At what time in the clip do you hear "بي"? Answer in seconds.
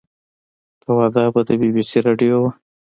1.59-1.69, 1.75-1.83